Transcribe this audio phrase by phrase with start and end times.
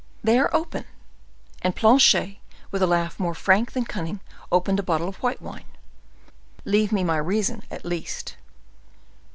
[0.23, 0.85] "They are open."
[1.61, 2.39] And Planchet,
[2.71, 4.19] with a laugh more frank than cunning,
[4.51, 5.67] opened a bottle of white wine.
[6.65, 8.35] "Leave me my reason, at least."